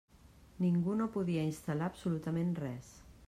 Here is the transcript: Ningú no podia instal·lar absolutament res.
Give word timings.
Ningú 0.63 0.95
no 1.01 1.09
podia 1.17 1.45
instal·lar 1.51 1.91
absolutament 1.93 2.53
res. 2.67 2.93